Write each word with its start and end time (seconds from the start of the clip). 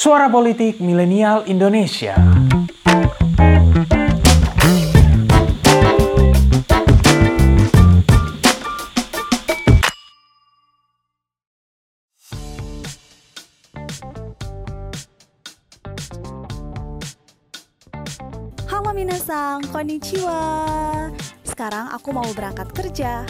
Suara 0.00 0.32
Politik 0.32 0.80
Milenial 0.80 1.44
Indonesia. 1.44 2.16
Halo 18.72 18.96
minasang, 18.96 19.68
konnichiwa. 19.68 21.12
Sekarang 21.44 21.92
aku 21.92 22.16
mau 22.16 22.24
berangkat 22.32 22.72
kerja. 22.72 23.28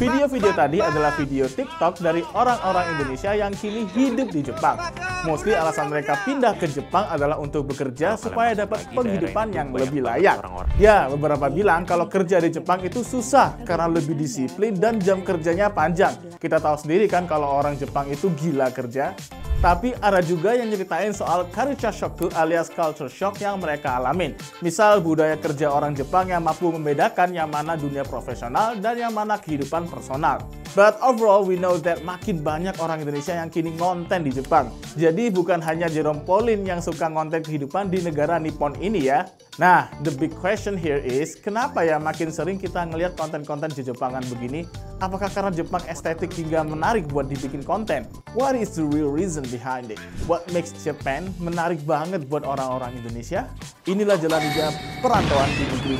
Video-video 0.00 0.56
tadi 0.56 0.80
adalah 0.80 1.12
video 1.12 1.44
TikTok 1.44 2.00
dari 2.00 2.24
orang-orang 2.32 2.96
Indonesia 2.96 3.36
yang 3.36 3.52
kini 3.52 3.84
hidup 3.92 4.32
di 4.32 4.40
Jepang. 4.40 4.80
Mostly 5.28 5.52
alasan 5.52 5.92
mereka 5.92 6.16
pindah 6.24 6.56
ke 6.56 6.72
Jepang 6.72 7.04
adalah 7.04 7.36
untuk 7.36 7.68
bekerja 7.68 8.16
supaya 8.16 8.56
dapat 8.56 8.88
penghidupan 8.96 9.52
yang 9.52 9.68
lebih 9.76 10.00
layak. 10.00 10.40
Ya, 10.80 11.04
beberapa 11.04 11.52
bilang 11.52 11.84
kalau 11.84 12.08
kerja 12.08 12.40
di 12.40 12.48
Jepang 12.48 12.80
itu 12.80 13.04
susah 13.04 13.60
karena 13.68 13.92
lebih 13.92 14.16
disiplin 14.16 14.72
dan 14.72 14.96
jam 15.04 15.20
kerjanya 15.20 15.68
panjang. 15.68 16.16
Kita 16.40 16.56
tahu 16.56 16.80
sendiri 16.80 17.04
kan 17.04 17.28
kalau 17.28 17.60
orang 17.60 17.76
Jepang 17.76 18.08
itu 18.08 18.32
gila 18.32 18.72
kerja. 18.72 19.12
Tapi 19.60 19.92
ada 20.00 20.24
juga 20.24 20.56
yang 20.56 20.72
nyeritain 20.72 21.12
soal 21.12 21.44
culture 21.52 21.92
shock 21.92 22.16
alias 22.32 22.72
culture 22.72 23.12
shock 23.12 23.36
yang 23.44 23.60
mereka 23.60 24.00
alamin. 24.00 24.32
Misal 24.64 25.04
budaya 25.04 25.36
kerja 25.36 25.68
orang 25.68 25.92
Jepang 25.92 26.32
yang 26.32 26.40
mampu 26.40 26.72
membedakan 26.72 27.36
yang 27.36 27.52
mana 27.52 27.76
dunia 27.76 28.00
profesional 28.00 28.80
dan 28.80 28.96
yang 28.96 29.12
mana 29.12 29.36
kehidupan 29.36 29.84
personal. 29.92 30.40
But 30.70 31.02
overall 31.02 31.42
we 31.42 31.58
know 31.58 31.82
that 31.82 32.06
makin 32.06 32.46
banyak 32.46 32.78
orang 32.78 33.02
Indonesia 33.02 33.34
yang 33.34 33.50
kini 33.50 33.74
ngonten 33.74 34.22
di 34.22 34.30
Jepang. 34.30 34.70
Jadi 34.94 35.26
bukan 35.26 35.58
hanya 35.58 35.90
Jerome 35.90 36.22
Pauline 36.22 36.62
yang 36.62 36.78
suka 36.78 37.10
ngonten 37.10 37.42
kehidupan 37.42 37.90
di 37.90 37.98
negara 38.06 38.38
Nippon 38.38 38.78
ini 38.78 39.10
ya. 39.10 39.26
Nah, 39.58 39.90
the 40.06 40.14
big 40.14 40.30
question 40.38 40.78
here 40.78 41.02
is, 41.02 41.34
kenapa 41.34 41.82
ya 41.82 41.98
makin 41.98 42.30
sering 42.30 42.56
kita 42.56 42.86
ngelihat 42.86 43.18
konten-konten 43.18 43.68
di 43.74 43.82
Jepangan 43.82 44.22
begini? 44.30 44.64
Apakah 45.02 45.26
karena 45.26 45.50
Jepang 45.50 45.82
estetik 45.90 46.30
hingga 46.32 46.62
menarik 46.62 47.10
buat 47.10 47.26
dibikin 47.26 47.66
konten? 47.66 48.06
What 48.38 48.54
is 48.54 48.78
the 48.78 48.86
real 48.86 49.10
reason 49.10 49.42
behind 49.50 49.90
it? 49.90 49.98
What 50.30 50.46
makes 50.54 50.70
Japan 50.80 51.34
menarik 51.42 51.82
banget 51.82 52.30
buat 52.30 52.46
orang-orang 52.46 52.94
Indonesia? 52.94 53.50
Inilah 53.90 54.16
jalan 54.22 54.38
hijab 54.38 54.72
perantauan 55.02 55.50
di 55.58 55.64
negeri 55.66 55.96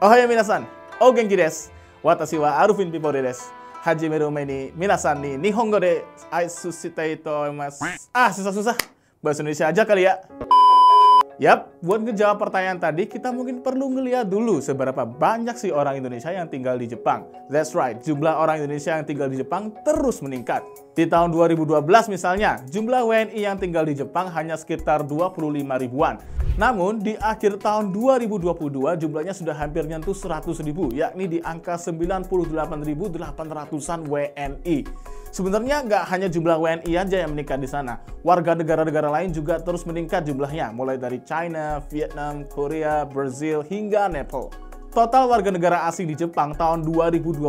kita. 0.00 0.06
Ohaya 0.06 0.26
minasan, 0.26 0.66
o 1.00 1.12
genki 1.12 1.36
desu. 1.36 1.70
Watashi 2.02 2.38
wa 2.38 2.56
Arufin 2.56 2.90
Pipori 2.90 3.22
desu. 3.22 3.52
Hajimeru 3.84 4.28
ume 4.28 4.44
ni 4.44 4.72
minasan 4.76 5.20
ni 5.20 5.36
Nihongo 5.36 5.80
de 5.80 6.02
aisu 6.32 6.72
shitai 6.72 7.16
to 7.22 7.30
oimasu. 7.30 7.84
Ah, 8.14 8.32
susah-susah. 8.32 8.76
Bahasa 9.22 9.42
Indonesia 9.42 9.68
aja 9.68 9.84
kali 9.84 10.04
ya. 10.04 10.16
Yap, 11.40 11.72
buat 11.80 12.04
ngejawab 12.04 12.36
pertanyaan 12.36 12.76
tadi, 12.76 13.08
kita 13.08 13.32
mungkin 13.32 13.64
perlu 13.64 13.88
ngeliat 13.88 14.28
dulu 14.28 14.60
seberapa 14.60 15.08
banyak 15.08 15.56
sih 15.56 15.72
orang 15.72 15.96
Indonesia 15.96 16.28
yang 16.28 16.52
tinggal 16.52 16.76
di 16.76 16.84
Jepang. 16.84 17.24
That's 17.48 17.72
right, 17.72 17.96
jumlah 17.96 18.36
orang 18.36 18.60
Indonesia 18.60 18.92
yang 18.92 19.08
tinggal 19.08 19.32
di 19.32 19.40
Jepang 19.40 19.72
terus 19.80 20.20
meningkat. 20.20 20.60
Di 20.92 21.08
tahun 21.08 21.32
2012 21.32 21.80
misalnya, 22.12 22.60
jumlah 22.68 23.08
WNI 23.08 23.40
yang 23.40 23.56
tinggal 23.56 23.88
di 23.88 23.96
Jepang 23.96 24.28
hanya 24.36 24.60
sekitar 24.60 25.08
25 25.08 25.80
ribuan. 25.80 26.20
Namun, 26.60 27.00
di 27.00 27.16
akhir 27.16 27.64
tahun 27.64 27.88
2022 27.88 28.52
jumlahnya 29.00 29.32
sudah 29.32 29.56
hampir 29.56 29.88
nyentuh 29.88 30.12
100 30.12 30.60
ribu, 30.60 30.92
yakni 30.92 31.24
di 31.24 31.40
angka 31.40 31.80
98.800-an 31.80 34.04
WNI. 34.04 34.84
Sebenarnya 35.32 35.80
nggak 35.88 36.04
hanya 36.12 36.28
jumlah 36.28 36.60
WNI 36.60 36.92
aja 37.00 37.24
yang 37.24 37.32
meningkat 37.32 37.64
di 37.64 37.66
sana. 37.70 38.04
Warga 38.20 38.52
negara-negara 38.52 39.08
lain 39.08 39.32
juga 39.32 39.56
terus 39.56 39.88
meningkat 39.88 40.28
jumlahnya, 40.28 40.68
mulai 40.76 41.00
dari 41.00 41.24
China, 41.24 41.80
Vietnam, 41.88 42.44
Korea, 42.44 43.08
Brazil, 43.08 43.64
hingga 43.64 44.12
Nepal. 44.12 44.52
Total 44.92 45.24
warga 45.30 45.54
negara 45.54 45.86
asing 45.88 46.12
di 46.12 46.18
Jepang 46.18 46.52
tahun 46.52 46.84
2022 46.84 47.40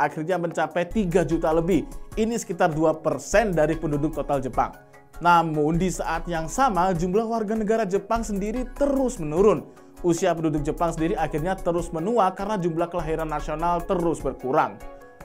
akhirnya 0.00 0.40
mencapai 0.40 0.88
3 0.88 1.28
juta 1.28 1.52
lebih. 1.52 1.84
Ini 2.16 2.40
sekitar 2.40 2.72
2% 2.72 3.52
dari 3.52 3.76
penduduk 3.76 4.16
total 4.16 4.40
Jepang. 4.40 4.72
Namun 5.20 5.80
di 5.80 5.88
saat 5.88 6.28
yang 6.28 6.50
sama 6.50 6.92
jumlah 6.92 7.24
warga 7.24 7.56
negara 7.56 7.88
Jepang 7.88 8.20
sendiri 8.20 8.68
terus 8.76 9.16
menurun. 9.16 9.64
Usia 10.04 10.36
penduduk 10.36 10.60
Jepang 10.60 10.92
sendiri 10.92 11.16
akhirnya 11.16 11.56
terus 11.56 11.88
menua 11.88 12.28
karena 12.36 12.60
jumlah 12.60 12.92
kelahiran 12.92 13.26
nasional 13.26 13.80
terus 13.80 14.20
berkurang. 14.20 14.76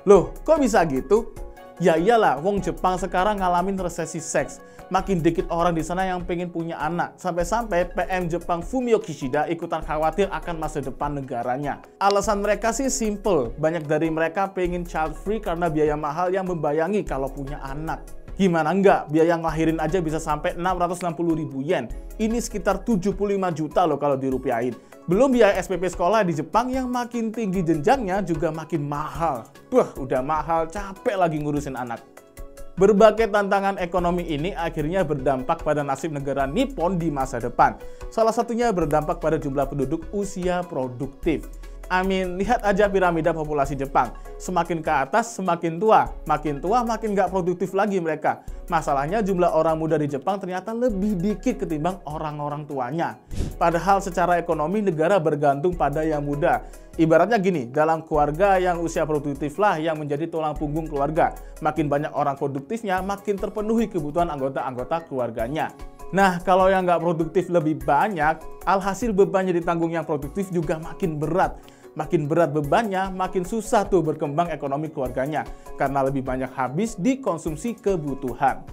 Loh, 0.08 0.32
kok 0.48 0.64
bisa 0.64 0.82
gitu? 0.88 1.36
Ya 1.82 1.98
iyalah, 1.98 2.38
wong 2.38 2.62
Jepang 2.62 2.94
sekarang 3.02 3.42
ngalamin 3.42 3.74
resesi 3.74 4.22
seks. 4.22 4.62
Makin 4.94 5.24
dikit 5.24 5.50
orang 5.50 5.74
di 5.74 5.82
sana 5.82 6.06
yang 6.06 6.22
pengen 6.22 6.54
punya 6.54 6.78
anak. 6.78 7.18
Sampai-sampai 7.18 7.90
PM 7.96 8.30
Jepang 8.30 8.62
Fumio 8.62 9.02
Kishida 9.02 9.50
ikutan 9.50 9.82
khawatir 9.82 10.30
akan 10.30 10.62
masa 10.62 10.78
depan 10.78 11.18
negaranya. 11.18 11.82
Alasan 11.98 12.46
mereka 12.46 12.70
sih 12.70 12.92
simple. 12.92 13.50
Banyak 13.58 13.90
dari 13.90 14.14
mereka 14.14 14.52
pengen 14.54 14.86
child 14.86 15.18
free 15.18 15.42
karena 15.42 15.74
biaya 15.74 15.98
mahal 15.98 16.30
yang 16.30 16.46
membayangi 16.46 17.02
kalau 17.02 17.32
punya 17.32 17.58
anak. 17.66 18.04
Gimana 18.42 18.74
enggak, 18.74 19.14
biaya 19.14 19.38
ngelahirin 19.38 19.78
aja 19.78 20.02
bisa 20.02 20.18
sampai 20.18 20.58
660 20.58 21.14
ribu 21.38 21.62
yen. 21.62 21.86
Ini 22.18 22.42
sekitar 22.42 22.82
75 22.82 23.14
juta 23.54 23.86
loh 23.86 24.02
kalau 24.02 24.18
dirupiahin. 24.18 24.74
Belum 25.06 25.30
biaya 25.30 25.62
SPP 25.62 25.94
sekolah 25.94 26.26
di 26.26 26.34
Jepang 26.34 26.74
yang 26.74 26.90
makin 26.90 27.30
tinggi 27.30 27.62
jenjangnya 27.62 28.26
juga 28.26 28.50
makin 28.50 28.90
mahal. 28.90 29.46
Wah, 29.70 29.94
udah 29.94 30.26
mahal, 30.26 30.66
capek 30.74 31.22
lagi 31.22 31.38
ngurusin 31.38 31.78
anak. 31.78 32.02
Berbagai 32.82 33.30
tantangan 33.30 33.78
ekonomi 33.78 34.26
ini 34.26 34.58
akhirnya 34.58 35.06
berdampak 35.06 35.62
pada 35.62 35.86
nasib 35.86 36.10
negara 36.10 36.50
Nippon 36.50 36.98
di 36.98 37.14
masa 37.14 37.38
depan. 37.38 37.78
Salah 38.10 38.34
satunya 38.34 38.74
berdampak 38.74 39.22
pada 39.22 39.38
jumlah 39.38 39.70
penduduk 39.70 40.10
usia 40.10 40.66
produktif. 40.66 41.46
Amin, 41.92 42.40
lihat 42.40 42.64
aja 42.64 42.88
piramida 42.88 43.36
populasi 43.36 43.76
Jepang. 43.76 44.16
Semakin 44.40 44.80
ke 44.80 44.88
atas, 44.88 45.36
semakin 45.36 45.76
tua. 45.76 46.08
Makin 46.24 46.64
tua, 46.64 46.88
makin 46.88 47.12
nggak 47.12 47.28
produktif 47.28 47.76
lagi 47.76 48.00
mereka. 48.00 48.48
Masalahnya 48.72 49.20
jumlah 49.20 49.52
orang 49.52 49.76
muda 49.76 50.00
di 50.00 50.08
Jepang 50.08 50.40
ternyata 50.40 50.72
lebih 50.72 51.20
dikit 51.20 51.68
ketimbang 51.68 52.00
orang-orang 52.08 52.64
tuanya. 52.64 53.20
Padahal 53.60 54.00
secara 54.00 54.40
ekonomi 54.40 54.80
negara 54.80 55.20
bergantung 55.20 55.76
pada 55.76 56.00
yang 56.08 56.24
muda. 56.24 56.64
Ibaratnya 56.96 57.36
gini, 57.44 57.68
dalam 57.68 58.08
keluarga 58.08 58.56
yang 58.56 58.80
usia 58.80 59.04
produktif 59.04 59.60
lah 59.60 59.76
yang 59.76 60.00
menjadi 60.00 60.32
tulang 60.32 60.56
punggung 60.56 60.88
keluarga. 60.88 61.36
Makin 61.60 61.92
banyak 61.92 62.16
orang 62.16 62.40
produktifnya, 62.40 63.04
makin 63.04 63.36
terpenuhi 63.36 63.92
kebutuhan 63.92 64.32
anggota-anggota 64.32 65.12
keluarganya. 65.12 65.76
Nah, 66.16 66.40
kalau 66.44 66.72
yang 66.72 66.88
nggak 66.88 67.04
produktif 67.04 67.52
lebih 67.52 67.84
banyak, 67.84 68.40
alhasil 68.64 69.12
bebannya 69.12 69.56
ditanggung 69.60 69.92
yang 69.92 70.08
produktif 70.08 70.48
juga 70.56 70.80
makin 70.80 71.20
berat. 71.20 71.60
Makin 71.92 72.32
berat 72.32 72.56
bebannya, 72.56 73.12
makin 73.12 73.44
susah 73.44 73.84
tuh 73.84 74.00
berkembang 74.00 74.48
ekonomi 74.48 74.88
keluarganya 74.88 75.44
karena 75.76 76.08
lebih 76.08 76.24
banyak 76.24 76.48
habis 76.56 76.96
dikonsumsi 76.96 77.76
kebutuhan. 77.84 78.64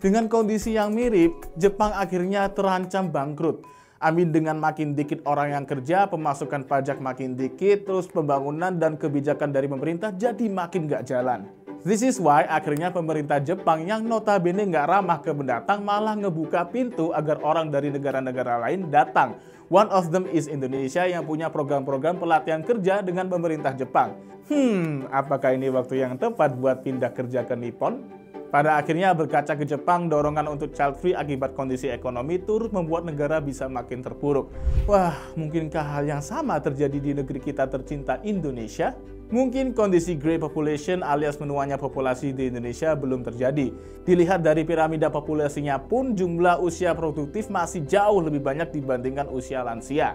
Dengan 0.00 0.28
kondisi 0.28 0.76
yang 0.76 0.92
mirip, 0.92 1.32
Jepang 1.56 1.92
akhirnya 1.92 2.48
terancam 2.52 3.08
bangkrut. 3.08 3.64
Amin 4.04 4.36
dengan 4.36 4.60
makin 4.60 4.92
dikit 4.92 5.24
orang 5.24 5.56
yang 5.56 5.64
kerja, 5.64 6.04
pemasukan 6.08 6.68
pajak 6.68 7.00
makin 7.00 7.40
dikit, 7.40 7.88
terus 7.88 8.04
pembangunan 8.04 8.76
dan 8.76 9.00
kebijakan 9.00 9.48
dari 9.48 9.64
pemerintah 9.64 10.12
jadi 10.12 10.44
makin 10.44 10.92
nggak 10.92 11.08
jalan. 11.08 11.63
This 11.84 12.00
is 12.00 12.16
why 12.16 12.48
akhirnya 12.48 12.88
pemerintah 12.88 13.36
Jepang 13.44 13.84
yang 13.84 14.08
notabene 14.08 14.64
nggak 14.72 14.88
ramah 14.88 15.20
ke 15.20 15.36
pendatang 15.36 15.84
malah 15.84 16.16
ngebuka 16.16 16.64
pintu 16.72 17.12
agar 17.12 17.44
orang 17.44 17.68
dari 17.68 17.92
negara-negara 17.92 18.56
lain 18.56 18.88
datang. 18.88 19.36
One 19.68 19.92
of 19.92 20.08
them 20.08 20.24
is 20.24 20.48
Indonesia 20.48 21.04
yang 21.04 21.28
punya 21.28 21.52
program-program 21.52 22.16
pelatihan 22.16 22.64
kerja 22.64 23.04
dengan 23.04 23.28
pemerintah 23.28 23.76
Jepang. 23.76 24.16
Hmm, 24.48 25.12
apakah 25.12 25.52
ini 25.52 25.68
waktu 25.68 26.00
yang 26.00 26.16
tepat 26.16 26.56
buat 26.56 26.80
pindah 26.80 27.12
kerja 27.12 27.44
ke 27.44 27.52
Nippon? 27.52 28.00
Pada 28.48 28.80
akhirnya 28.80 29.12
berkaca 29.12 29.52
ke 29.52 29.68
Jepang, 29.68 30.08
dorongan 30.08 30.56
untuk 30.56 30.72
child 30.72 30.96
free 30.96 31.12
akibat 31.12 31.52
kondisi 31.52 31.92
ekonomi 31.92 32.40
turut 32.40 32.72
membuat 32.72 33.04
negara 33.04 33.44
bisa 33.44 33.68
makin 33.68 34.00
terpuruk. 34.00 34.48
Wah, 34.88 35.12
mungkinkah 35.36 35.84
hal 35.84 36.08
yang 36.08 36.24
sama 36.24 36.56
terjadi 36.64 36.96
di 36.96 37.12
negeri 37.12 37.44
kita 37.44 37.68
tercinta 37.68 38.16
Indonesia? 38.24 38.96
Mungkin 39.34 39.74
kondisi 39.74 40.14
grey 40.14 40.38
population 40.38 41.02
alias 41.02 41.42
menuanya 41.42 41.74
populasi 41.74 42.30
di 42.30 42.54
Indonesia 42.54 42.94
belum 42.94 43.26
terjadi. 43.26 43.74
Dilihat 44.06 44.46
dari 44.46 44.62
piramida 44.62 45.10
populasinya 45.10 45.74
pun 45.74 46.14
jumlah 46.14 46.62
usia 46.62 46.94
produktif 46.94 47.50
masih 47.50 47.82
jauh 47.82 48.22
lebih 48.22 48.38
banyak 48.38 48.70
dibandingkan 48.70 49.26
usia 49.26 49.66
lansia. 49.66 50.14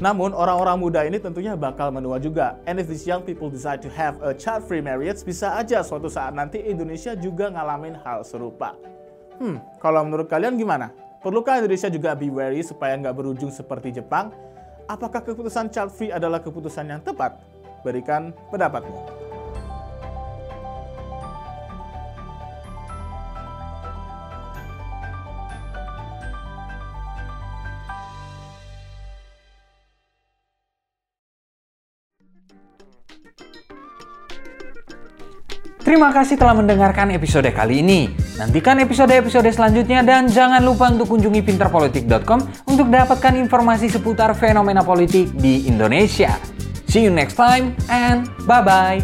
Namun 0.00 0.32
orang-orang 0.32 0.80
muda 0.80 1.04
ini 1.04 1.20
tentunya 1.20 1.52
bakal 1.60 1.92
menua 1.92 2.16
juga. 2.16 2.56
And 2.64 2.80
if 2.80 2.88
these 2.88 3.04
young 3.04 3.20
people 3.28 3.52
decide 3.52 3.84
to 3.84 3.92
have 3.92 4.16
a 4.24 4.32
child-free 4.32 4.80
marriage, 4.80 5.20
bisa 5.28 5.60
aja 5.60 5.84
suatu 5.84 6.08
saat 6.08 6.32
nanti 6.32 6.64
Indonesia 6.64 7.12
juga 7.12 7.52
ngalamin 7.52 8.00
hal 8.00 8.24
serupa. 8.24 8.80
Hmm, 9.44 9.60
kalau 9.76 10.08
menurut 10.08 10.24
kalian 10.24 10.56
gimana? 10.56 10.88
Perlukah 11.20 11.60
Indonesia 11.60 11.92
juga 11.92 12.16
be 12.16 12.32
wary 12.32 12.64
supaya 12.64 12.96
nggak 12.96 13.12
berujung 13.12 13.52
seperti 13.52 14.00
Jepang? 14.00 14.32
Apakah 14.88 15.20
keputusan 15.20 15.68
child 15.68 15.92
free 15.92 16.08
adalah 16.08 16.40
keputusan 16.40 16.88
yang 16.88 17.04
tepat? 17.04 17.53
Berikan 17.84 18.32
pendapatmu. 18.48 19.24
Terima 35.84 36.08
kasih 36.08 36.40
telah 36.40 36.56
mendengarkan 36.56 37.12
episode 37.12 37.44
kali 37.52 37.84
ini. 37.84 38.08
Nantikan 38.40 38.80
episode-episode 38.80 39.52
selanjutnya 39.52 40.00
dan 40.00 40.32
jangan 40.32 40.64
lupa 40.64 40.88
untuk 40.88 41.12
kunjungi 41.12 41.44
pinterpolitik.com 41.44 42.40
untuk 42.64 42.88
dapatkan 42.88 43.36
informasi 43.36 43.92
seputar 43.92 44.32
fenomena 44.32 44.80
politik 44.80 45.36
di 45.36 45.68
Indonesia. 45.68 46.53
See 46.94 47.02
you 47.02 47.10
next 47.10 47.34
time 47.34 47.74
and 47.88 48.30
bye-bye. 48.46 49.02